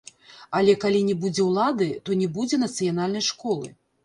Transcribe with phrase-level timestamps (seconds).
[0.59, 3.73] Але калі не будзе ўлады, то не будзе нацыянальнай школы.